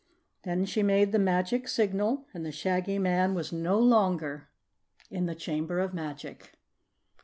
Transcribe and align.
Then 0.45 0.65
she 0.65 0.81
made 0.81 1.11
the 1.11 1.19
magic 1.19 1.67
signal, 1.67 2.25
and 2.33 2.43
the 2.43 2.51
Shaggy 2.51 2.97
Man 2.97 3.35
was 3.35 3.53
no 3.53 3.77
longer 3.77 4.47
in 5.11 5.27
the 5.27 5.35
Chamber 5.35 5.79
of 5.79 5.93
Magic. 5.93 6.53